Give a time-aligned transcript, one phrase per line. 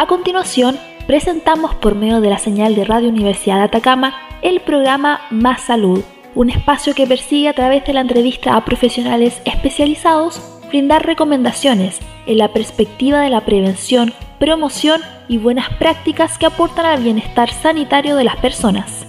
[0.00, 5.60] A continuación, presentamos por medio de la señal de Radio Universidad Atacama el programa Más
[5.60, 6.02] Salud,
[6.34, 10.40] un espacio que persigue a través de la entrevista a profesionales especializados
[10.70, 17.02] brindar recomendaciones en la perspectiva de la prevención, promoción y buenas prácticas que aportan al
[17.02, 19.06] bienestar sanitario de las personas.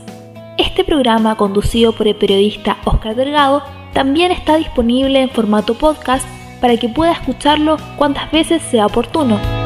[0.57, 3.63] Este programa, conducido por el periodista Oscar Delgado,
[3.93, 6.27] también está disponible en formato podcast
[6.59, 9.60] para que pueda escucharlo cuantas veces sea oportuno.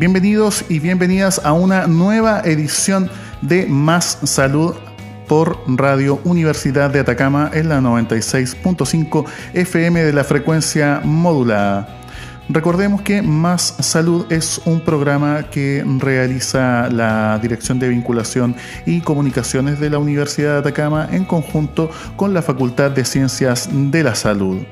[0.00, 3.10] Bienvenidos y bienvenidas a una nueva edición
[3.42, 4.74] de Más Salud
[5.28, 12.00] por Radio Universidad de Atacama en la 96.5 FM de la frecuencia modulada.
[12.48, 18.56] Recordemos que Más Salud es un programa que realiza la Dirección de Vinculación
[18.86, 24.02] y Comunicaciones de la Universidad de Atacama en conjunto con la Facultad de Ciencias de
[24.02, 24.62] la Salud.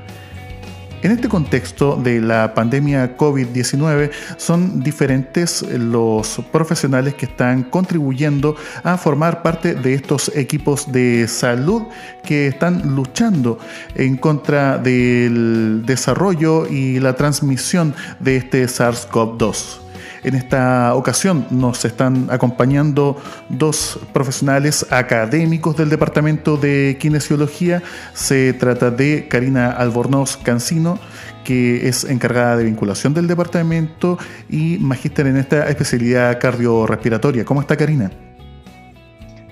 [1.00, 8.98] En este contexto de la pandemia COVID-19 son diferentes los profesionales que están contribuyendo a
[8.98, 11.84] formar parte de estos equipos de salud
[12.24, 13.60] que están luchando
[13.94, 19.87] en contra del desarrollo y la transmisión de este SARS-CoV-2.
[20.24, 23.16] En esta ocasión nos están acompañando
[23.48, 27.82] dos profesionales académicos del Departamento de Kinesiología.
[28.14, 30.98] Se trata de Karina Albornoz Cancino,
[31.44, 37.44] que es encargada de vinculación del departamento y magíster en esta especialidad cardiorrespiratoria.
[37.44, 38.10] ¿Cómo está Karina?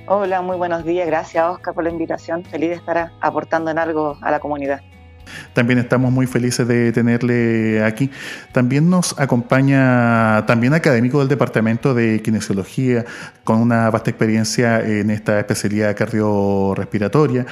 [0.09, 1.07] Hola, muy buenos días.
[1.07, 2.45] Gracias Oscar por la invitación.
[2.45, 4.81] Feliz de estar aportando en algo a la comunidad.
[5.57, 8.11] También estamos muy felices de tenerle aquí.
[8.53, 13.07] También nos acompaña también académico del Departamento de Kinesiología,
[13.43, 17.47] con una vasta experiencia en esta especialidad cardiorrespiratoria.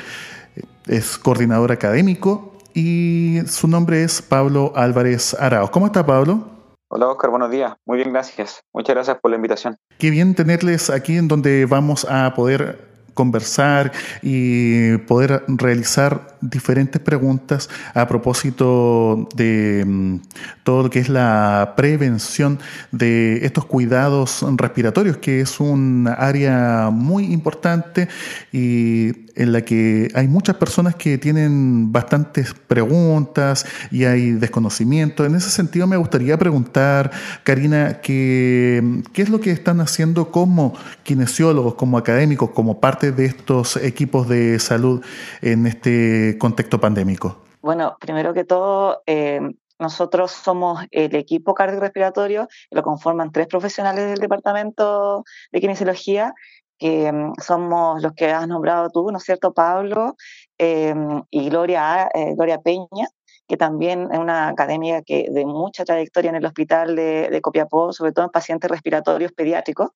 [0.87, 5.71] Es coordinador académico y su nombre es Pablo Álvarez Araos.
[5.71, 6.51] ¿Cómo está Pablo?
[6.89, 7.73] Hola Oscar, buenos días.
[7.87, 8.61] Muy bien, gracias.
[8.75, 9.79] Muchas gracias por la invitación.
[9.97, 13.93] Qué bien tenerles aquí en donde vamos a poder conversar
[14.23, 20.17] y poder realizar diferentes preguntas a propósito de mm,
[20.63, 22.59] todo lo que es la prevención
[22.93, 28.09] de estos cuidados respiratorios, que es un área muy importante
[28.53, 35.25] y en la que hay muchas personas que tienen bastantes preguntas y hay desconocimiento.
[35.25, 37.11] En ese sentido me gustaría preguntar,
[37.43, 43.27] Karina, ¿qué, qué es lo que están haciendo como kinesiólogos, como académicos, como parte de
[43.27, 45.05] estos equipos de salud
[45.43, 47.45] en este contexto pandémico?
[47.61, 49.41] Bueno, primero que todo, eh,
[49.79, 56.35] nosotros somos el equipo cardiorrespiratorio, lo conforman tres profesionales del departamento de kinesiología
[56.79, 60.17] que mm, somos los que has nombrado tú, ¿no es cierto, Pablo?
[60.59, 63.09] Em, y Gloria, eh, Gloria Peña,
[63.47, 67.93] que también es una academia que, de mucha trayectoria en el hospital de, de Copiapó,
[67.93, 69.91] sobre todo en pacientes respiratorios pediátricos,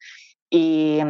[0.51, 1.01] y,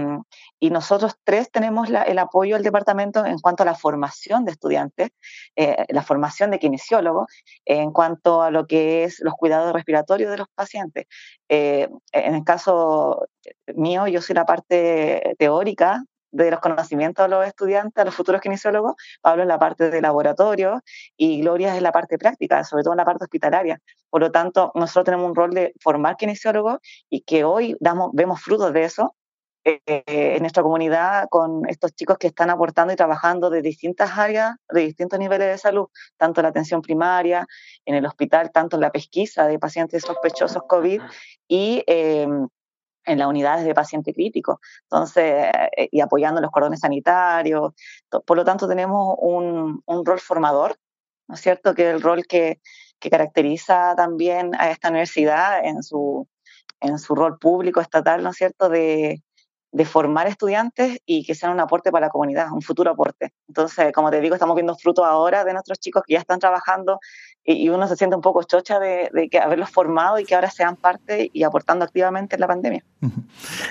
[0.58, 5.10] y, nosotros tres tenemos el apoyo del departamento en cuanto a la formación de estudiantes,
[5.56, 7.26] eh, la formación de kinesiólogos,
[7.64, 11.06] en cuanto a lo que es los cuidados respiratorios de los pacientes.
[11.48, 13.28] Eh, en el caso
[13.74, 18.40] mío, yo soy la parte teórica de los conocimientos de los estudiantes, a los futuros
[18.40, 20.82] kinesiólogos, Pablo es la parte de laboratorio
[21.16, 23.80] y Gloria es la parte práctica, sobre todo en la parte hospitalaria.
[24.10, 26.78] Por lo tanto, nosotros tenemos un rol de formar kinesiólogos
[27.08, 29.14] y que hoy damos, vemos frutos de eso
[29.64, 34.56] eh, en nuestra comunidad con estos chicos que están aportando y trabajando de distintas áreas,
[34.70, 37.46] de distintos niveles de salud, tanto en la atención primaria,
[37.84, 41.02] en el hospital, tanto en la pesquisa de pacientes sospechosos COVID
[41.48, 42.48] y em,
[43.04, 47.72] en las unidades de paciente crítico, entonces, eh, y apoyando los cordones sanitarios.
[48.24, 50.76] Por lo tanto, tenemos un, un rol formador,
[51.26, 51.74] ¿no es cierto?
[51.74, 52.60] Que es el rol que,
[52.98, 56.28] que caracteriza también a esta universidad en su,
[56.80, 59.22] en su rol público estatal, ¿no es cierto?, de,
[59.70, 63.32] de formar estudiantes y que sean un aporte para la comunidad, un futuro aporte.
[63.48, 66.98] Entonces, como te digo, estamos viendo frutos ahora de nuestros chicos que ya están trabajando
[67.54, 70.76] y, uno se siente un poco chocha de, que haberlos formado y que ahora sean
[70.76, 72.84] parte y aportando activamente en la pandemia.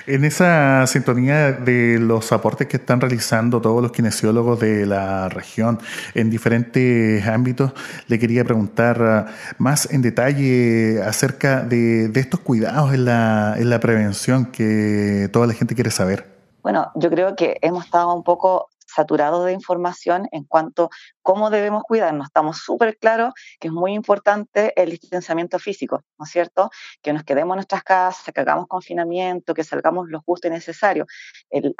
[0.06, 5.78] En esa sintonía de los aportes que están realizando todos los kinesiólogos de la región
[6.14, 7.72] en diferentes ámbitos,
[8.08, 9.26] le quería preguntar ah,
[9.58, 15.46] más en detalle acerca de, de estos cuidados en la, en la prevención que toda
[15.46, 16.26] la gente quiere saber.
[16.62, 20.88] Bueno, yo creo que hemos estado un poco saturados de información en cuanto a
[21.22, 22.26] cómo debemos cuidarnos.
[22.26, 26.70] Estamos súper claros que es muy importante el distanciamiento físico, ¿no es cierto?
[27.02, 31.06] Que nos quedemos en nuestras casas, que hagamos confinamiento, que salgamos lo justo y necesario,
[31.50, 31.74] el,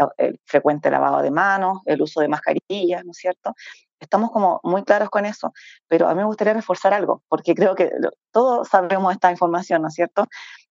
[0.44, 3.54] frecuente lavado de manos, el uso de mascarillas, ¿no es cierto?
[4.00, 5.52] Estamos como muy claros con eso,
[5.88, 7.90] pero a mí me gustaría reforzar algo, porque creo que
[8.30, 10.26] todos sabemos esta información, ¿no es cierto?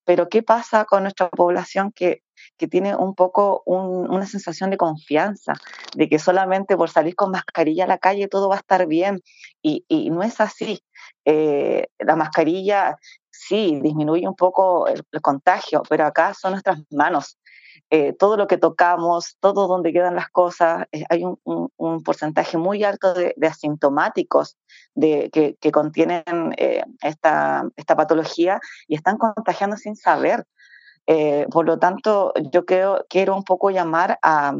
[0.05, 2.23] Pero ¿qué pasa con nuestra población que,
[2.57, 5.53] que tiene un poco una sensación de confianza,
[5.95, 9.21] de que solamente por salir con mascarilla a la calle todo va a estar bien?
[9.61, 10.79] Y, no es así.
[11.25, 12.95] Eh, la mascarilla
[13.29, 17.37] sí disminuye un poco el, contagio, pero acá son nuestras manos.
[17.89, 22.83] Eh, todo lo que tocamos, todo donde quedan las cosas, eh, hay un, porcentaje muy
[22.83, 24.57] alto de, asintomáticos
[24.93, 26.23] de, que, contienen
[27.01, 30.45] esta, esta, patología y están contagiando sin saber.
[31.51, 34.53] por lo tanto, yo creo, quiero un poco llamar a,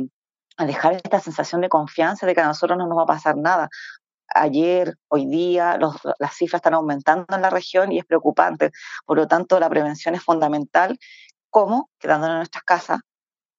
[0.58, 3.38] a dejar esta sensación de confianza de que a nosotros no nos va a pasar
[3.38, 3.70] nada
[4.34, 5.78] ayer, hoy día,
[6.20, 8.72] las cifras están aumentando en la región y es preocupante.
[9.06, 11.00] Por lo tanto, la prevención es fundamental.
[11.50, 11.90] ¿Cómo?
[12.00, 13.00] Quedándonos en nuestras casas,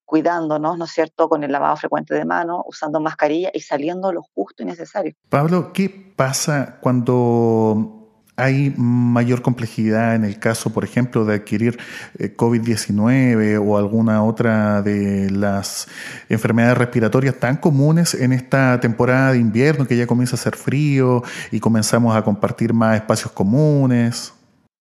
[0.04, 4.22] cuidándonos, ¿no es cierto?, con el lavado frecuente de manos, usando mascarilla y saliendo lo
[4.22, 5.14] justo y necesario.
[5.28, 7.98] Pablo, ¿qué pasa cuando
[8.38, 11.76] hay mayor complejidad en el caso, por ejemplo, de adquirir
[12.18, 15.88] eh, COVID-19 o alguna otra de las
[16.28, 21.24] enfermedades respiratorias tan comunes en esta temporada de invierno que ya comienza a ser frío
[21.50, 24.32] y comenzamos a compartir más espacios comunes.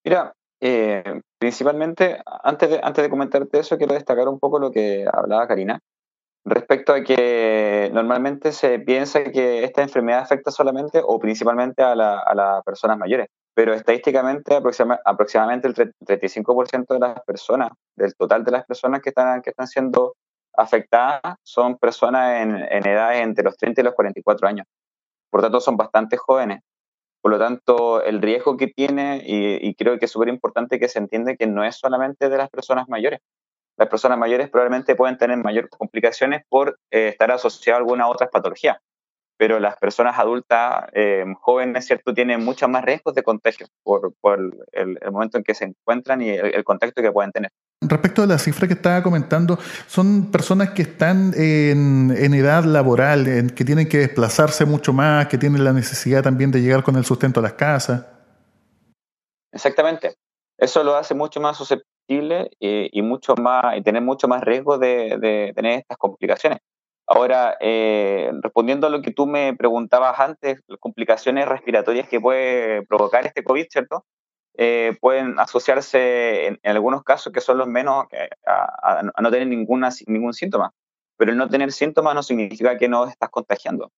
[0.05, 0.31] Mira,
[0.61, 5.47] eh, principalmente, antes de, antes de comentarte eso, quiero destacar un poco lo que hablaba
[5.47, 5.79] Karina
[6.45, 12.35] respecto a que normalmente se piensa que esta enfermedad afecta solamente o principalmente a, a
[12.35, 14.55] las personas mayores pero estadísticamente
[15.03, 19.65] aproximadamente el 35% de las personas, del total de las personas que están, que están
[19.65, 20.13] siendo
[20.55, 24.67] afectadas, son personas en, en edades entre los 30 y los 44 años.
[25.31, 26.59] Por tanto, son bastante jóvenes.
[27.27, 30.99] Por lo tanto, el riesgo que tiene, y, creo que es súper importante que se
[30.99, 33.19] entiende que no es solamente de las personas mayores.
[33.75, 38.29] Las personas mayores probablemente pueden tener mayores complicaciones por eh, estar asociadas a alguna otra
[38.29, 38.79] patología
[39.35, 44.13] pero las personas adultas eh, jóvenes, ¿cierto?, tienen muchos más riesgos de contagio por,
[44.71, 47.51] el, momento en que se encuentran y el, contacto que pueden tener.
[47.81, 49.57] Respecto a la cifra que estaba comentando,
[49.87, 55.37] son personas que están en, edad laboral, en, que tienen que desplazarse mucho más, que
[55.37, 58.05] tienen la necesidad también de llegar con el sustento a las casas.
[59.51, 60.15] Exactamente.
[60.57, 65.51] Eso lo hace mucho más susceptible y, mucho más y tener mucho más riesgo de
[65.55, 66.59] tener estas complicaciones.
[67.09, 72.85] Ahora, eh, respondiendo a lo que tú me preguntabas antes, las complicaciones respiratorias que puede
[72.85, 74.05] provocar este COVID, ¿cierto?
[74.59, 78.07] Eh, pueden asociarse en, algunos casos que son los menos
[78.45, 80.73] a, no tener ninguna, ningún síntoma.
[81.15, 83.91] Pero el no tener síntomas no significa que no estás contagiando.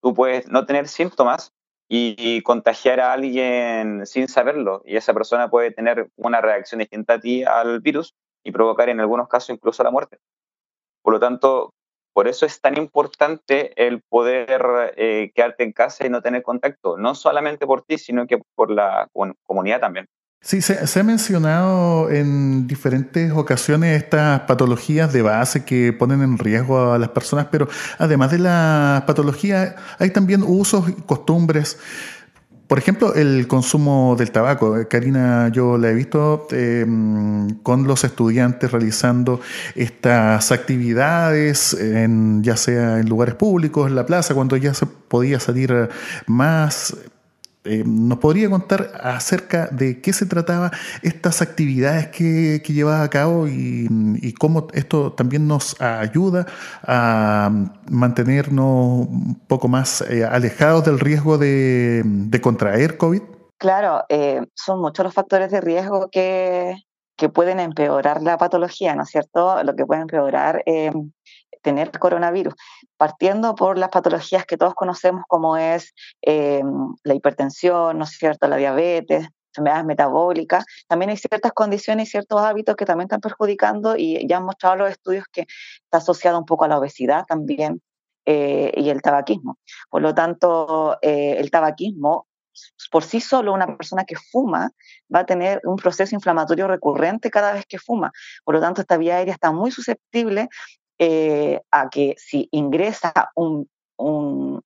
[0.00, 1.52] Tú puedes no tener síntomas
[1.88, 4.82] y, contagiar a alguien sin saberlo.
[4.86, 9.00] Y esa persona puede tener una reacción distinta a ti al virus y provocar en
[9.00, 10.18] algunos casos incluso la muerte.
[11.02, 11.74] Por lo tanto,
[12.16, 16.96] por eso es tan importante el poder eh, quedarte en casa y no tener contacto,
[16.96, 19.10] no solamente por ti, sino que por la
[19.44, 20.06] comunidad también.
[20.40, 26.92] Sí, se, ha mencionado en diferentes ocasiones estas patologías de base que ponen en riesgo
[26.92, 27.68] a las personas, pero
[27.98, 31.78] además de las patologías hay también usos y costumbres
[32.66, 34.76] por ejemplo, el consumo del tabaco.
[34.76, 39.40] Eh, Karina, yo la he visto em, con los estudiantes realizando
[39.74, 45.38] estas actividades, en, ya sea en lugares públicos, en la plaza, cuando ya se podía
[45.38, 45.88] salir
[46.26, 46.96] más
[47.66, 50.70] eh, ¿Nos podría contar acerca de qué se trataba
[51.02, 56.46] estas actividades que, llevaba a cabo y, cómo esto también nos ayuda
[56.82, 57.50] a
[57.90, 63.22] mantenernos un poco más eh, alejados del riesgo de, contraer COVID?
[63.58, 66.76] Claro, eh, son muchos los factores de riesgo que,
[67.16, 69.62] que pueden empeorar la patología, ¿no es cierto?
[69.64, 70.62] Lo que puede empeorar
[71.66, 72.54] tener coronavirus,
[72.96, 75.92] partiendo por las patologías que todos conocemos como es
[76.22, 76.62] eh,
[77.02, 80.64] la hipertensión, ¿no es cierto?, la diabetes, enfermedades metabólicas.
[80.86, 84.76] También hay ciertas condiciones y ciertos hábitos que también están perjudicando y ya han mostrado
[84.76, 85.46] los estudios que
[85.82, 87.82] está asociado un poco a la obesidad también
[88.26, 89.58] eh, y el tabaquismo.
[89.90, 92.28] Por lo tanto, eh, el tabaquismo
[92.90, 94.70] por sí solo una persona que fuma
[95.14, 98.12] va a tener un proceso inflamatorio recurrente cada vez que fuma.
[98.44, 100.48] Por lo tanto, esta vía aérea está muy susceptible
[100.98, 103.68] eh, a que si ingresa un,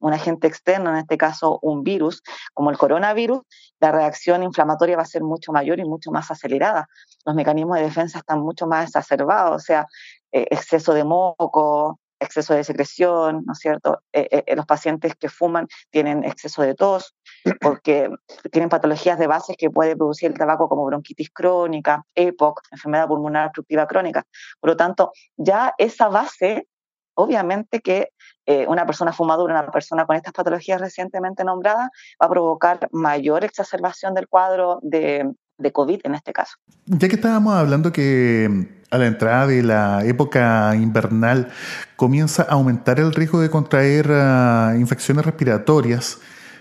[0.01, 2.23] agente externo, en este caso un virus,
[2.53, 3.41] como el coronavirus,
[3.79, 6.89] la reacción inflamatoria va a ser mucho mayor y mucho más acelerada.
[7.25, 9.87] Los mecanismos de defensa están mucho más exacerbados, o sea,
[10.33, 14.03] eh, exceso de moco, exceso de secreción, ¿no es cierto?
[14.13, 17.15] Eh, los pacientes que fuman tienen exceso de tos
[17.61, 18.11] porque
[18.51, 23.47] tienen patologías de base que puede producir el tabaco como bronquitis crónica, EPOC, enfermedad pulmonar
[23.47, 24.25] obstructiva crónica.
[24.61, 26.69] Por lo tanto, ya esa base,
[27.15, 28.11] obviamente que
[28.47, 31.89] eh, una persona fumadora, una persona con estas patologías recientemente nombradas,
[32.21, 36.57] va a provocar mayor exacerbación del cuadro de, de COVID en este caso.
[36.87, 41.49] Ya que estábamos hablando que a la entrada de la época invernal
[41.97, 46.19] comienza a aumentar el riesgo de contraer ah, infecciones respiratorias.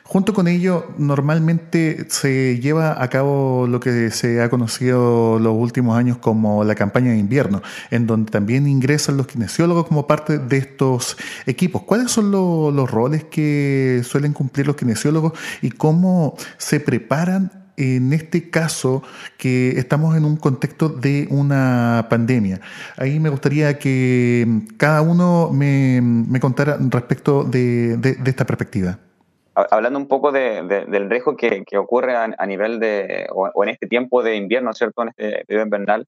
[0.10, 5.96] Junto con ello, normalmente se lleva a cabo lo que se ha conocido los últimos
[5.96, 7.62] años como la campaña de invierno,
[7.92, 11.84] en donde también ingresan los kinesiólogos como parte de estos equipos.
[11.84, 18.50] ¿Cuáles son los roles que suelen cumplir los kinesiólogos y cómo se preparan en este
[18.50, 19.04] caso
[19.38, 22.62] que estamos en un contexto de una pandemia.
[22.98, 28.98] Ahí me gustaría que cada uno me, contara respecto de, esta perspectiva.
[29.72, 34.36] Hablando un poco del riesgo que, ocurre a, nivel de, o, en este tiempo de
[34.36, 35.04] invierno, ¿cierto?
[35.04, 36.06] En este periodo invernal,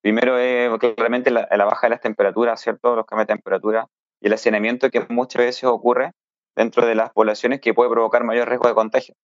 [0.00, 2.96] primero es claramente la, la baja de las temperaturas, ¿cierto?
[2.96, 3.86] Los cambios de temperatura
[4.20, 6.12] y el hacinamiento que muchas veces ocurre
[6.54, 9.14] dentro de las poblaciones que puede provocar mayor riesgo de contagio.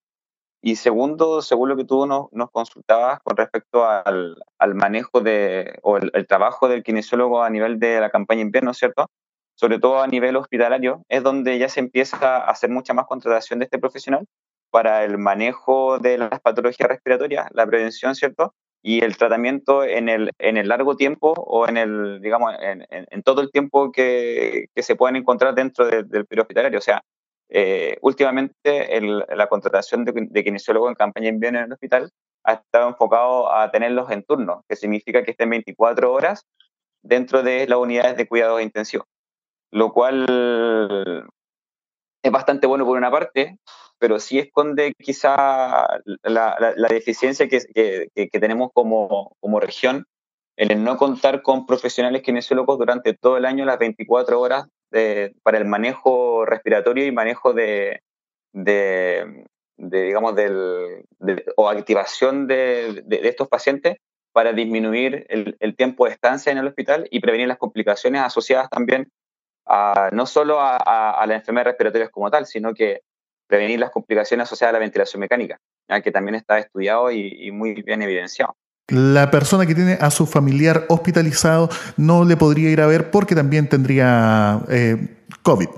[0.60, 4.36] Y segundo, según lo que tú nos, nos consultabas con respecto al,
[4.74, 9.08] manejo de, o el, trabajo del kinesiólogo a nivel de la campaña invierno, ¿cierto?
[9.60, 13.58] Sobre todo a nivel hospitalario, es donde ya se empieza a hacer mucha más contratación
[13.58, 14.24] de este profesional
[14.70, 18.54] para el manejo de las patologías respiratorias, la prevención, ¿cierto?
[18.82, 23.22] Y el tratamiento en el, en el largo tiempo o en el, digamos, en, en,
[23.24, 26.78] todo el tiempo que, que, se pueden encontrar dentro del periodo hospitalario.
[26.78, 27.02] O sea,
[27.48, 32.10] eh, últimamente la contratación de, de kinesiólogos en campaña invierno en el hospital
[32.44, 36.46] ha estado enfocado a tenerlos en turno, que significa que estén 24 horas
[37.02, 39.08] dentro de las unidades de cuidados intensivos,
[39.70, 41.26] lo cual
[42.22, 43.58] es bastante bueno por una parte,
[43.98, 47.60] pero sí esconde quizá la, deficiencia que,
[48.14, 50.06] que, tenemos como, como región
[50.56, 54.66] en el no contar con profesionales kinesiólogos durante todo el año, las 24 horas
[55.42, 58.00] para el manejo respiratorio y manejo de,
[58.52, 59.44] de,
[59.76, 61.04] digamos, del,
[61.56, 63.98] o activación de, estos pacientes
[64.32, 69.10] para disminuir el, tiempo de estancia en el hospital y prevenir las complicaciones asociadas también
[69.68, 73.02] a, no solo a, a, las enfermedades respiratorias como tal, sino que
[73.46, 75.58] prevenir las complicaciones asociadas a la ventilación mecánica,
[75.88, 78.56] ya que también está estudiado y muy bien evidenciado.
[78.88, 83.34] La persona que tiene a su familiar hospitalizado no le podría ir a ver porque
[83.34, 84.96] también tendría eh,
[85.42, 85.68] COVID.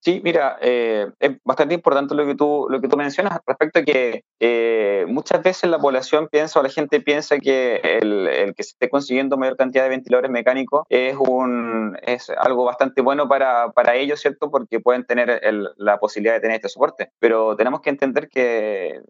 [0.00, 3.82] Sí, mira, eh, es bastante importante lo que tú, lo que tú mencionas respecto a
[3.82, 8.70] que eh, muchas veces la población piensa o la gente piensa que el, que se
[8.70, 13.96] esté consiguiendo mayor cantidad de ventiladores mecánicos es, un, es algo bastante bueno para, para
[13.96, 14.50] ellos, ¿cierto?
[14.52, 15.40] Porque pueden tener
[15.76, 17.10] la posibilidad de tener este soporte.
[17.18, 19.02] Pero tenemos que entender que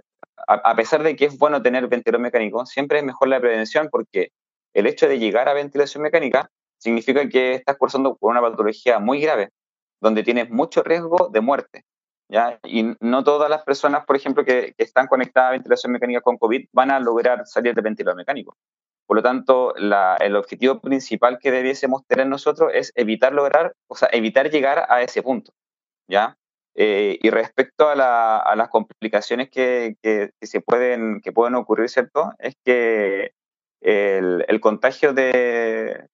[0.46, 4.30] a, pesar de que es bueno tener ventilador mecánico, siempre es mejor la prevención porque
[4.72, 9.20] el hecho de llegar a ventilación mecánica significa que estás cursando por una patología muy
[9.20, 9.50] grave,
[10.00, 11.84] donde tienes mucho riesgo de muerte.
[12.28, 12.58] ¿ya?
[12.64, 16.68] Y no todas las personas, por ejemplo, que, están conectadas a ventilación mecánica con COVID
[16.72, 18.56] van a lograr salir del ventilador mecánico.
[19.06, 24.08] Por lo tanto, el objetivo principal que debiésemos tener nosotros es evitar lograr, o sea,
[24.12, 25.52] evitar llegar a ese punto.
[26.08, 26.36] ¿ya?
[26.74, 29.96] Eh, y respecto a, las complicaciones que,
[30.42, 32.32] se pueden, que pueden ocurrir, ¿cierto?
[32.38, 33.32] Es que
[33.80, 36.08] el, contagio de,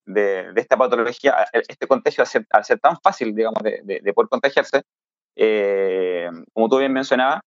[0.56, 4.82] esta patología, este contagio al ser, tan fácil, digamos, de, poder contagiarse,
[5.36, 7.40] eh, como tú bien mencionabas,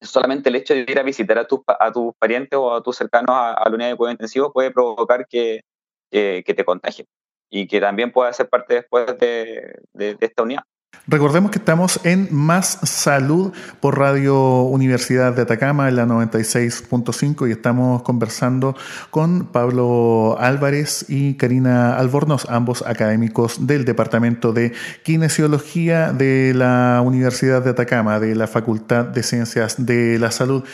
[0.00, 2.96] solamente el hecho de ir a visitar a tus, a tus parientes o a tus
[2.96, 5.62] cercanos a, la unidad de cuidado intensivo puede provocar que,
[6.10, 7.06] te contagien
[7.50, 9.76] y que también pueda ser parte después de
[10.20, 10.62] esta unidad.
[11.06, 17.52] Recordemos que estamos en Más Salud por Radio Universidad de Atacama en la 96.5 y
[17.52, 18.74] estamos conversando
[19.10, 24.72] con Pablo Álvarez y Karina Albornoz, ambos académicos del Departamento de
[25.04, 30.64] Kinesiología de la Universidad de Atacama, de la Facultad de Ciencias de la Salud.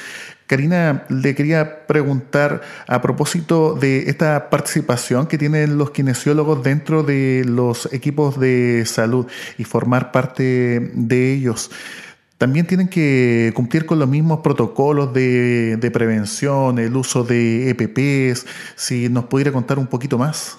[0.53, 7.43] Karina, le quería preguntar a propósito de esta participación que tienen los kinesiólogos dentro de
[7.47, 11.71] los equipos de salud y formar parte de ellos.
[12.37, 18.45] También tienen que cumplir con los mismos protocolos de, prevención, el uso de EPPs.
[18.77, 20.59] Si nos pudiera contar un poquito más.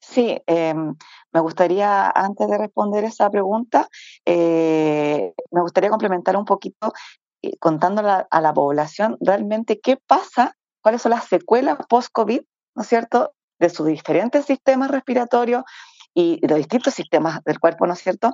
[0.00, 0.94] Sí, em,
[1.34, 3.86] me gustaría, antes de responder esa pregunta,
[4.24, 6.90] eh, me gustaría complementar un poquito
[7.60, 12.40] contando a la población realmente qué pasa, cuáles son las secuelas post-COVID,
[12.74, 15.64] ¿no es cierto?, de sus diferentes sistemas respiratorios
[16.14, 18.32] y los distintos sistemas del cuerpo, ¿no es cierto?,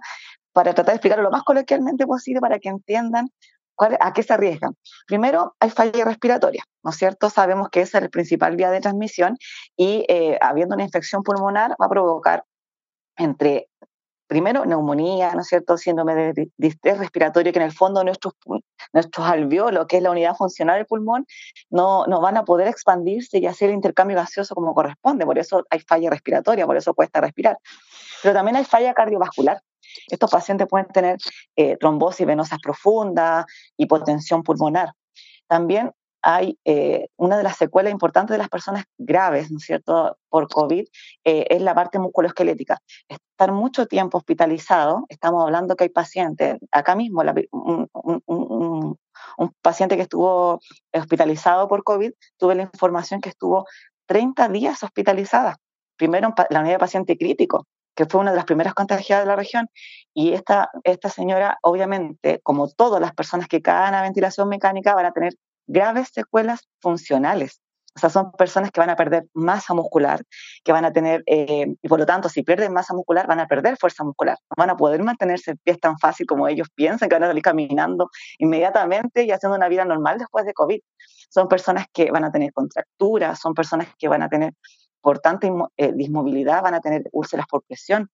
[0.52, 3.28] para tratar de explicarlo lo más coloquialmente posible para que entiendan
[4.00, 4.76] a qué se arriesgan.
[5.06, 7.30] Primero, hay falla respiratoria, ¿no es cierto?
[7.30, 9.36] Sabemos que esa es el principal vía de transmisión
[9.76, 12.44] y eh, habiendo una infección pulmonar va a provocar
[13.16, 13.68] entre
[14.32, 15.76] primero, neumonía, ¿no es cierto?
[15.76, 18.32] Síndrome de distrés respiratorio, que en el fondo nuestros,
[18.94, 21.26] nuestros alveolos, que es la unidad funcional del pulmón,
[21.68, 25.26] no, no van a poder expandirse y hacer el intercambio gaseoso como corresponde.
[25.26, 27.58] Por eso hay falla respiratoria, por eso cuesta respirar.
[28.22, 29.60] Pero también hay falla cardiovascular.
[30.08, 31.18] Estos pacientes pueden tener
[31.54, 33.44] eh, trombosis venosas profundas,
[33.76, 34.94] hipotensión pulmonar.
[35.46, 40.16] También hay eh, una de las secuelas importantes de las personas graves, ¿no es cierto?,
[40.28, 40.86] por COVID,
[41.24, 42.78] eh, es la parte musculoesquelética.
[43.08, 48.98] Estar mucho tiempo hospitalizado, estamos hablando que hay pacientes, acá mismo, un,
[49.60, 50.60] paciente que estuvo
[50.92, 53.66] hospitalizado por COVID, tuve la información que estuvo
[54.06, 55.56] 30 días hospitalizada.
[55.96, 59.28] Primero en la unidad de paciente crítico, que fue una de las primeras contagiadas de
[59.28, 59.68] la región,
[60.14, 65.06] y esta, esta señora, obviamente, como todas las personas que caen a ventilación mecánica, van
[65.06, 65.34] a tener
[65.66, 67.60] graves secuelas funcionales.
[67.94, 70.22] O sea, son personas que van a perder masa muscular,
[70.64, 73.46] que van a tener, eh, y por lo tanto, si pierden masa muscular, van a
[73.46, 74.38] perder fuerza muscular.
[74.50, 77.26] No van a poder mantenerse en pie tan fácil como ellos piensan, que van a
[77.28, 80.80] salir caminando inmediatamente y haciendo una vida normal después de COVID.
[81.28, 84.54] Son personas que van a tener contracturas, son personas que van a tener,
[85.02, 85.20] por
[85.76, 88.08] eh, dismovilidad, van a tener úlceras por presión,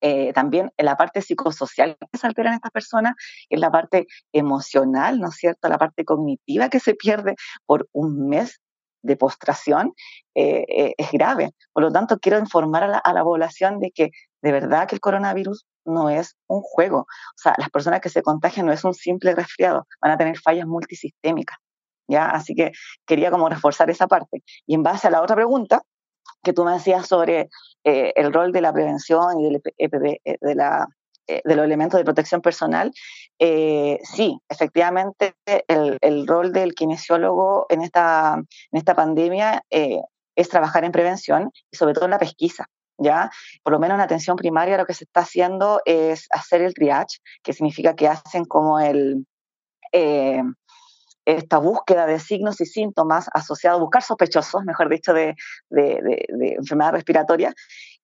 [0.00, 3.14] eh, también en la parte psicosocial que se altera en estas personas,
[3.48, 5.68] en la parte emocional, ¿no es cierto?
[5.68, 8.60] La parte cognitiva que se pierde por un mes
[9.02, 9.92] de postración
[10.34, 11.50] eh, eh, es grave.
[11.72, 14.10] Por lo tanto, quiero informar a la, a la, población de que
[14.42, 17.00] de verdad que el coronavirus no es un juego.
[17.00, 20.38] O sea, las personas que se contagian no es un simple resfriado, van a tener
[20.38, 21.58] fallas multisistémicas.
[22.08, 22.26] ¿ya?
[22.26, 22.72] Así que
[23.06, 24.42] quería como reforzar esa parte.
[24.66, 25.82] Y en base a la otra pregunta,
[26.42, 27.48] que tú me decías sobre
[27.84, 30.86] eh, el rol de la prevención y del eh, de, la,
[31.26, 32.92] eh, de los elementos de protección personal,
[33.38, 35.34] sí, efectivamente
[35.66, 38.42] el, rol del kinesiólogo en esta,
[38.94, 42.66] pandemia es trabajar en prevención y sobre todo en la pesquisa.
[43.02, 43.30] ¿Ya?
[43.62, 47.20] Por lo menos en atención primaria lo que se está haciendo es hacer el triage,
[47.42, 49.24] que significa que hacen como el,
[51.36, 55.36] esta búsqueda de signos y síntomas asociados, buscar sospechosos, mejor dicho, de,
[55.70, 57.54] enfermedad respiratoria,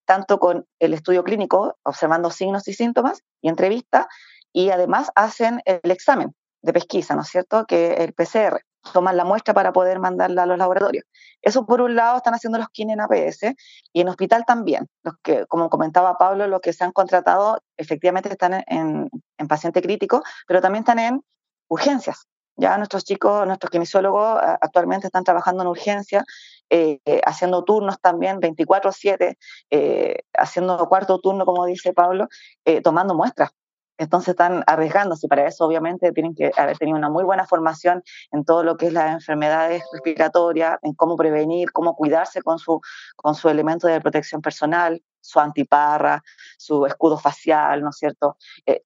[0.05, 4.07] tanto con el estudio clínico, observando signos y síntomas y entrevista,
[4.53, 8.61] y además hacen el examen de pesquisa, ¿no es cierto?, que el PCR.
[8.93, 11.03] Toman la muestra para poder mandarla a los laboratorios.
[11.41, 13.53] Eso por un lado están haciendo los KIN en APS
[13.91, 14.87] y en hospital también.
[15.03, 19.09] Los que, como comentaba Pablo, los que se han contratado efectivamente están en
[19.49, 21.21] paciente crítico, pero también están en
[21.67, 22.27] urgencias.
[22.57, 26.25] Ya nuestros chicos, nuestros kinesiólogos actualmente están trabajando en urgencia,
[26.71, 29.37] eh, haciendo turnos también 24/7,
[29.69, 32.27] eh, haciendo cuarto turno, como dice Pablo,
[32.65, 33.51] eh, tomando muestras.
[33.99, 38.03] Entonces están arriesgándose y para eso obviamente tienen que haber tenido una muy buena formación
[38.31, 42.81] en todo lo que es las enfermedades respiratorias, en cómo prevenir, cómo cuidarse con su,
[43.15, 46.23] con su elemento de protección personal, su antiparra,
[46.57, 48.37] su escudo facial, ¿no es cierto?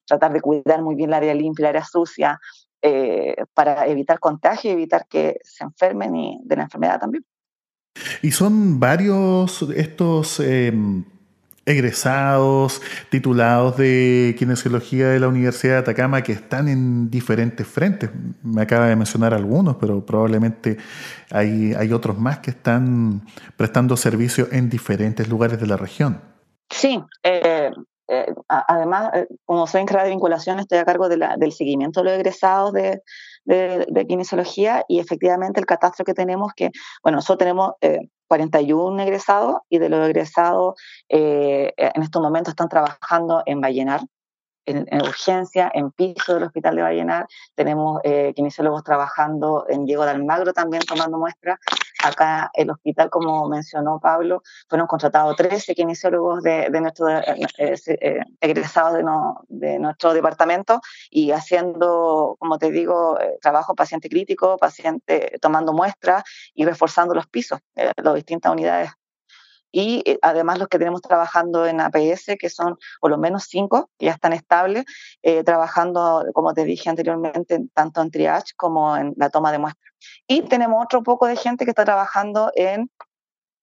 [0.06, 2.40] tratar de cuidar muy bien el área limpia, el área sucia,
[2.82, 7.26] eh, para evitar contagio y evitar que se enfermen y de la enfermedad también.
[8.22, 11.04] Y son varios estos em,
[11.66, 18.10] egresados, titulados de kinesiología de la Universidad de Atacama que están en diferentes frentes.
[18.44, 20.78] Me acaba de mencionar algunos, pero probablemente
[21.30, 23.22] hay, hay otros más que están
[23.58, 26.22] prestando servicio en diferentes lugares de la región.
[26.72, 27.51] Sí, eh,
[28.12, 32.14] eh, además, eh, como soy encargada de vinculación, estoy a cargo del seguimiento de los
[32.14, 33.02] egresados de,
[33.46, 36.72] de, kinesiología y efectivamente el catastro que tenemos, que,
[37.04, 37.72] bueno, nosotros tenemos
[38.28, 40.76] 41 eh, egresados y de los egresados
[41.08, 44.02] en estos momentos están trabajando en Vallenar,
[44.66, 47.28] en, urgencia, en piso del Hospital de Vallenar.
[47.56, 51.60] Tenemos eh, kinesiólogos trabajando en Diego de Almagro también tomando muestras.
[52.04, 58.94] Acá el hospital, como mencionó Pablo, fueron contratados 13 kinesiólogos de, nuestro, eh, eh, egresados
[58.94, 59.04] de,
[59.50, 66.66] de, nuestro departamento y haciendo, como te digo, trabajo paciente crítico, paciente tomando muestras y
[66.66, 68.92] reforzando los pisos, las distintas unidades
[69.72, 73.90] y eh, además los que tenemos trabajando en APS, que son por lo menos cinco,
[73.98, 74.86] que ya están estables,
[75.22, 79.94] eh, trabajando, como te dije anteriormente, tanto en triage como en la toma de muestras.
[80.28, 82.90] Y tenemos otro poco de gente que está trabajando en,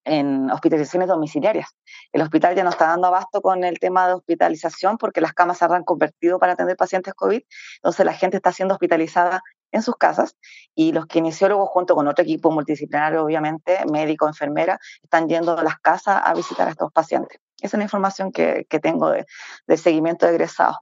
[0.04, 1.68] en hospitalizaciones domiciliarias.
[2.12, 5.58] El hospital ya no está dando abasto con el tema de hospitalización porque las camas
[5.58, 7.42] se han convertido para atender pacientes COVID,
[7.76, 10.36] entonces la gente está siendo hospitalizada en sus casas
[10.74, 15.78] y los kinesiólogos junto con otro equipo multidisciplinario, obviamente, médico, enfermera, están yendo a las
[15.78, 17.40] casas a visitar a estos pacientes.
[17.60, 19.26] Esa es la información que, que tengo de,
[19.66, 20.76] del seguimiento de egresados.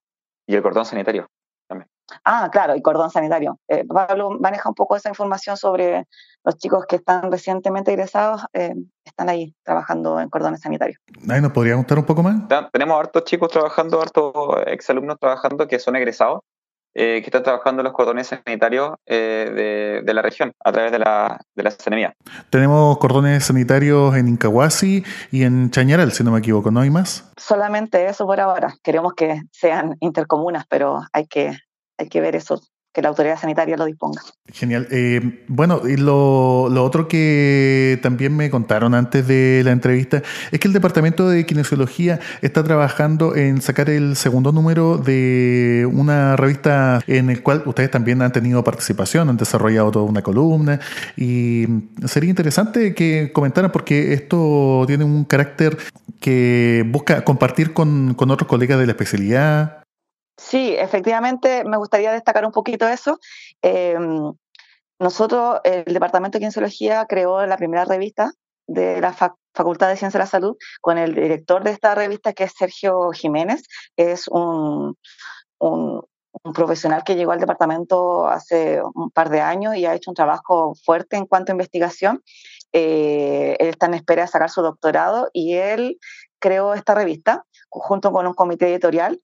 [0.46, 1.28] ¿Y el cordón sanitario?
[1.66, 1.88] También.
[2.24, 3.58] Ah, claro, y cordón sanitario.
[3.68, 6.06] Eh, Pablo maneja un poco esa información sobre
[6.44, 10.98] los chicos que están recientemente egresados, eh, están ahí trabajando en cordones sanitarios.
[11.28, 12.36] ¿Ahí nos podría contar un poco más?
[12.72, 14.34] tenemos hartos chicos trabajando, hartos
[14.66, 16.40] exalumnos trabajando que son egresados,
[16.98, 21.62] eh, que están trabajando los cordones sanitarios de, la región a través de la, de
[21.62, 22.14] la
[22.48, 27.30] Tenemos cordones sanitarios en Incahuasi y en Chañaral, si no me equivoco, ¿no hay más?
[27.36, 28.74] Solamente eso por ahora.
[28.82, 31.58] Queremos que sean intercomunas, pero hay que
[31.98, 32.60] hay que ver eso,
[32.96, 34.22] que la autoridad sanitaria lo disponga.
[34.50, 34.88] Genial.
[34.90, 40.66] Eh, bueno, y lo, otro que también me contaron antes de la entrevista es que
[40.66, 47.28] el Departamento de Kinesiología está trabajando en sacar el segundo número de una revista en
[47.28, 50.80] el cual ustedes también han tenido participación, han desarrollado toda una columna
[51.18, 51.66] y
[52.06, 55.76] sería interesante que comentaran porque esto tiene un carácter
[56.18, 59.85] que busca compartir con otros colegas de la especialidad,
[60.36, 63.18] Sí, efectivamente, me gustaría destacar un poquito eso.
[63.62, 64.32] Em,
[64.98, 68.32] nosotros, el Departamento de Cienciología creó la primera revista
[68.66, 69.14] de la
[69.54, 73.10] Facultad de Ciencia de la Salud con el director de esta revista, que es Sergio
[73.12, 73.62] Jiménez,
[73.96, 74.96] es un,
[75.58, 76.02] un,
[76.54, 80.74] profesional que llegó al departamento hace un par de años y ha hecho un trabajo
[80.84, 82.22] fuerte en cuanto a investigación.
[82.72, 85.98] Eh, él está en espera de sacar su doctorado y él
[86.38, 89.20] creó esta revista junto con un comité editorial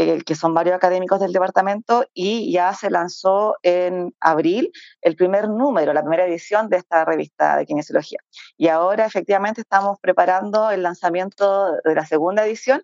[0.00, 5.50] eh, que son varios académicos del departamento, y ya se lanzó en abril el primer
[5.50, 8.18] número, la primera edición de esta revista de kinesiología.
[8.56, 12.82] Y ahora efectivamente estamos preparando el lanzamiento de la segunda edición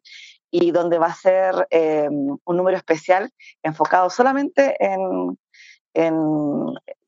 [0.50, 3.31] y donde va a ser eh, un número especial
[3.62, 5.38] enfocado solamente en,
[5.94, 6.14] en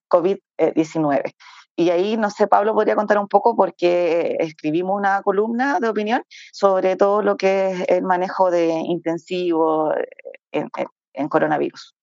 [0.08, 1.34] COVID-19.
[1.78, 6.24] Y ahí, no sé, Pablo podría contar un poco porque escribimos una columna de opinión
[6.50, 9.94] sobre todo lo que es el manejo de intensivo
[10.50, 11.94] en, coronavirus.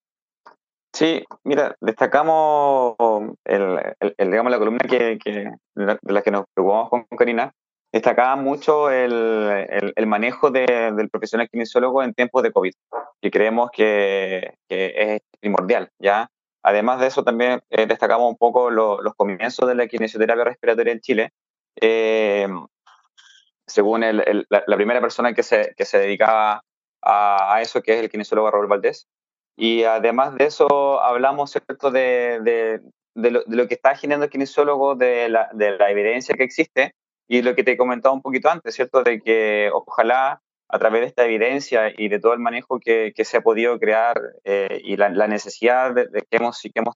[0.93, 2.95] Sí, mira, destacamos
[3.43, 3.77] el,
[4.17, 5.19] digamos, la columna que,
[5.75, 7.51] de la que nos preocupamos con Karina,
[7.91, 12.73] destacaba mucho el, manejo del profesional kinesiólogo en tiempos de COVID,
[13.21, 16.29] que creemos que, que es primordial, ¿ya?
[16.67, 20.99] Además de eso, también eh, destacamos un poco los comienzos de la kinesioterapia respiratoria en
[20.99, 21.31] Chile.
[21.79, 22.47] Eh,
[23.67, 26.63] según la, primera persona que se, que se dedicaba
[27.03, 29.07] a, eso, que es el kinesiólogo Raúl Valdés.
[29.55, 31.91] Y además de eso, hablamos ¿cierto?
[31.91, 32.81] De, de,
[33.13, 36.95] de, lo, que está generando el kinesiólogo, de la, de la evidencia que existe
[37.27, 39.03] y lo que te he comentado un poquito antes, ¿cierto?
[39.03, 40.41] De que ojalá
[40.75, 43.79] a través de esta evidencia y de todo el manejo que, que se ha podido
[43.79, 46.95] crear eh, y la, necesidad de, que, hemos, que, hemos,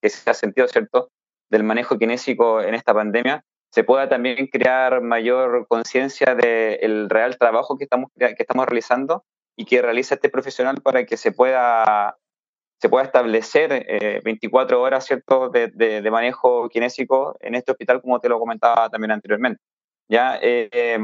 [0.00, 1.10] que, se ha sentido, ¿cierto?,
[1.50, 7.76] del manejo kinésico en esta pandemia, se pueda también crear mayor conciencia del real trabajo
[7.76, 9.24] que estamos, que estamos realizando
[9.56, 12.16] y que realiza este profesional para que se pueda,
[12.80, 15.48] se pueda establecer 24 eh, horas ¿cierto?
[15.48, 19.60] De, de, manejo kinésico en este hospital, como te lo comentaba también anteriormente.
[20.08, 20.38] ¿ya?
[20.40, 21.00] Eh,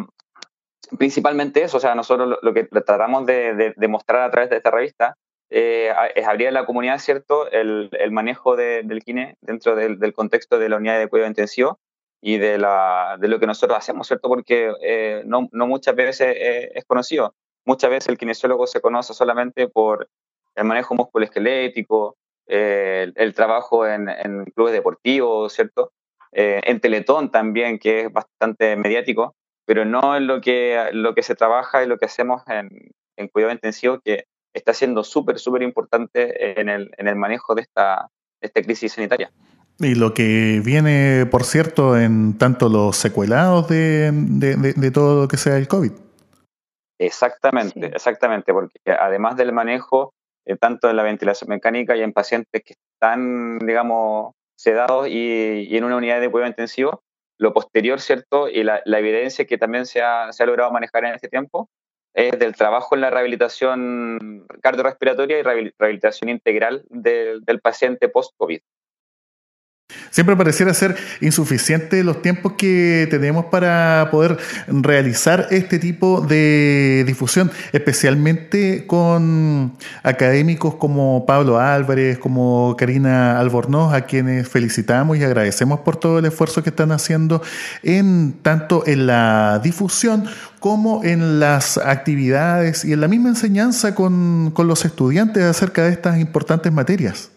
[0.98, 5.16] principalmente eso, o sea, nosotros lo, que tratamos de, mostrar a través de esta revista
[5.50, 10.68] eh, es abrir a la comunidad, ¿cierto?, el, manejo del kine dentro del, contexto de
[10.68, 11.78] la unidad de cuidado intensivo
[12.20, 16.36] y de, de lo que nosotros hacemos, ¿cierto?, porque eh, no, no, muchas veces
[16.74, 17.34] es conocido.
[17.66, 20.08] Muchas veces el kinesiólogo se conoce solamente por
[20.54, 22.16] el manejo musculoesquelético,
[22.46, 25.92] eh, el, trabajo en, en, clubes deportivos, ¿cierto?
[26.32, 29.34] en Teletón también, que es bastante mediático,
[29.70, 33.28] pero no en lo que, lo que se trabaja y lo que hacemos en, en
[33.28, 38.08] cuidado intensivo, que está siendo súper, súper importante en el, en el manejo de esta,
[38.40, 39.30] esta crisis sanitaria.
[39.78, 45.28] Y lo que viene, por cierto, en tanto los secuelados de, de, de, todo lo
[45.28, 45.92] que sea el COVID.
[46.98, 50.14] Exactamente, exactamente, porque además del manejo,
[50.46, 55.76] eh, tanto en la ventilación mecánica y en pacientes que están, digamos, sedados y, y
[55.76, 57.04] en una unidad de cuidado intensivo,
[57.40, 58.48] lo posterior, ¿cierto?
[58.48, 61.70] Y la, evidencia que también se ha, logrado manejar en este tiempo
[62.12, 68.60] es del trabajo en la rehabilitación cardiorrespiratoria y rehabilitación integral del paciente post-COVID.
[70.10, 77.50] Siempre pareciera ser insuficiente los tiempos que tenemos para poder realizar este tipo de difusión,
[77.72, 79.72] especialmente con
[80.02, 86.24] académicos como Pablo Álvarez, como Karina Albornoz, a quienes felicitamos y agradecemos por todo el
[86.24, 87.42] esfuerzo que están haciendo
[87.82, 90.24] en tanto en la difusión
[90.58, 95.92] como en las actividades y en la misma enseñanza con, con los estudiantes acerca de
[95.92, 97.30] estas importantes materias.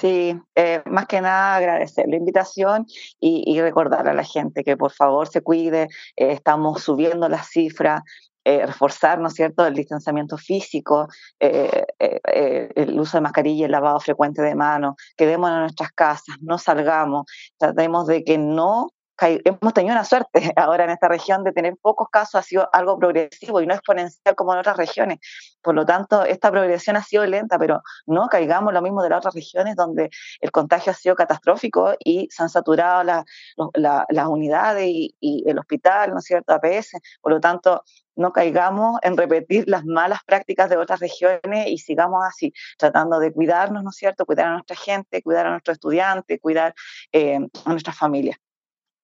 [0.00, 2.86] Sí, eh, más que nada agradecer la invitación
[3.18, 5.88] y, recordar a la gente que por favor se cuide.
[6.16, 8.02] Eh, estamos subiendo las cifras.
[8.44, 11.08] eh, reforzar, ¿no es cierto?, el distanciamiento físico,
[11.38, 16.36] eh, eh, el uso de mascarilla, el lavado frecuente de manos, quedémonos en nuestras casas,
[16.40, 17.26] no salgamos,
[17.58, 18.88] tratemos de que no
[19.20, 22.98] hemos tenido una suerte ahora en esta región de tener pocos casos, ha sido algo
[22.98, 25.18] progresivo y no exponencial como en otras regiones.
[25.62, 29.18] Por lo tanto, esta progresión ha sido lenta, pero no caigamos lo mismo de las
[29.18, 35.44] otras regiones donde el contagio ha sido catastrófico y se han saturado las unidades y,
[35.46, 36.92] el hospital, ¿no es cierto?, APS.
[37.20, 37.82] Por lo tanto,
[38.16, 43.32] no caigamos en repetir las malas prácticas de otras regiones y sigamos así, tratando de
[43.32, 46.74] cuidarnos, ¿no es cierto?, cuidar a nuestra gente, cuidar a nuestros estudiantes, cuidar
[47.12, 48.38] eh, a nuestras familias.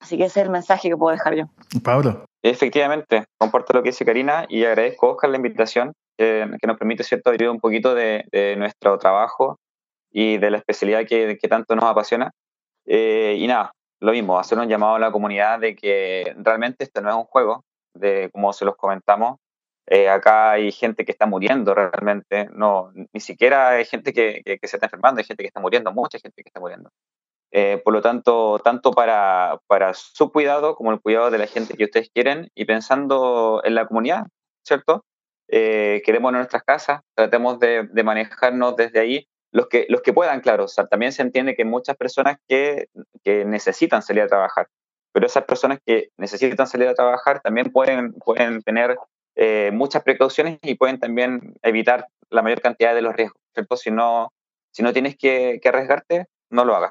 [0.01, 1.45] Así que ese es el mensaje que puedo dejar yo.
[1.83, 2.25] Pablo.
[2.43, 7.31] Efectivamente, comparto lo que dice Karina y agradezco, Oscar, la invitación que nos permite, ¿cierto?,
[7.31, 9.59] abrir un poquito de, nuestro trabajo
[10.13, 12.31] y de la especialidad que, tanto nos apasiona.
[12.87, 17.01] Eh, y nada, lo mismo, hacer un llamado a la comunidad de que realmente esto
[17.01, 19.39] no es un juego, de como se los comentamos.
[19.87, 24.69] Eh, acá hay gente que está muriendo realmente, no, ni siquiera hay gente que, que,
[24.69, 26.91] se está enfermando, hay gente que está muriendo, mucha gente que está muriendo.
[27.57, 31.75] Eh, por lo tanto, tanto para, para, su cuidado como el cuidado de la gente
[31.75, 34.27] que ustedes quieren y pensando en la comunidad,
[34.65, 35.05] ¿cierto?
[35.47, 40.13] Eh, queremos en nuestras casas, tratemos de, de, manejarnos desde ahí, los que, los que
[40.13, 40.65] puedan, claro.
[40.65, 42.89] O sea, también se entiende que hay muchas personas que,
[43.23, 44.67] que, necesitan salir a trabajar,
[45.13, 48.97] pero esas personas que necesitan salir a trabajar también pueden, pueden tener
[49.37, 53.77] eh, muchas precauciones y pueden también evitar la mayor cantidad de los riesgos, ¿cierto?
[53.77, 54.33] Si no,
[54.73, 56.91] si no tienes que, que arriesgarte, no lo hagas.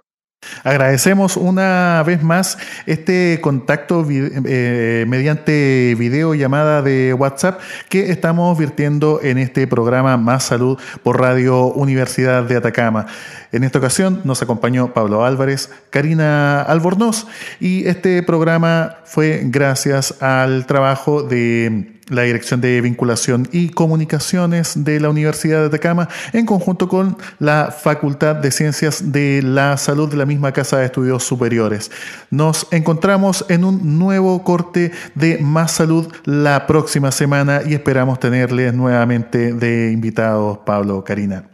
[0.63, 9.37] Agradecemos una vez más este contacto eh, mediante videollamada de WhatsApp que estamos virtiendo en
[9.37, 13.05] este programa Más Salud por Radio Universidad de Atacama.
[13.51, 17.27] En esta ocasión nos acompañó Pablo Álvarez, Karina Albornoz
[17.59, 24.99] y este programa fue gracias al trabajo de la Dirección de Vinculación y Comunicaciones de
[24.99, 30.17] la Universidad de Atacama, en conjunto con la Facultad de Ciencias de la Salud de
[30.17, 31.91] la misma Casa de Estudios Superiores.
[32.29, 38.73] Nos encontramos en un nuevo corte de Más Salud la próxima semana y esperamos tenerles
[38.73, 41.45] nuevamente de invitados Pablo Karina.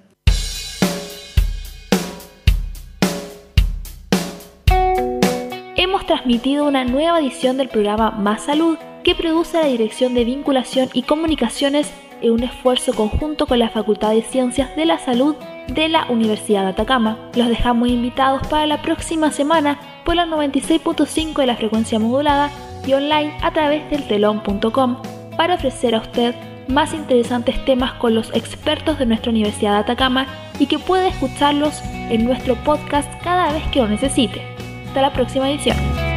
[5.76, 10.90] Hemos transmitido una nueva edición del programa Más Salud que produce la Dirección de Vinculación
[10.94, 15.36] y Comunicaciones en un esfuerzo conjunto con la Facultad de Ciencias de la Salud
[15.68, 17.18] de la Universidad de Atacama.
[17.36, 22.50] Los dejamos invitados para la próxima semana por la 96.5 de la frecuencia modulada
[22.86, 24.98] y online a través del telón.com
[25.38, 26.36] para ofrecer a usted
[26.68, 30.28] más interesantes temas con los expertos de nuestra Universidad de Atacama
[30.60, 34.42] y que pueda escucharlos en nuestro podcast cada vez que lo necesite.
[34.88, 36.09] Hasta la próxima edición.